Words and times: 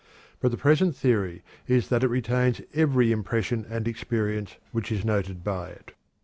But 0.39 0.49
the 0.49 0.57
present 0.57 0.95
theory 0.95 1.43
is 1.67 1.89
that 1.89 2.03
it 2.03 2.07
retains 2.07 2.59
every 2.73 3.11
impression 3.11 3.67
and 3.69 3.87
experience 3.87 4.57
which 4.71 4.91
is 4.91 5.05
noted 5.05 5.43
by 5.43 5.69
it. 5.69 5.93